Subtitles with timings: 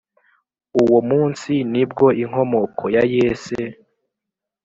[0.81, 3.57] Uwo munsi ni bwo inkomoko ya Yese,